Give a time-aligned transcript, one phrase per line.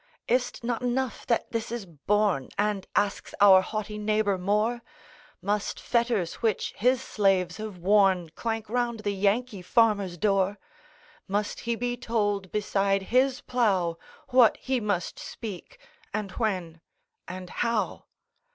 [0.27, 2.49] Is't not enough that this is borne?
[2.57, 4.81] And asks our haughty neighbor more?
[5.43, 10.57] Must fetters which his slaves have worn Clank round the Yankee farmer's door?
[11.27, 15.77] Must he be told, beside his plough, What he must speak,
[16.11, 16.81] and when,
[17.27, 18.05] and how?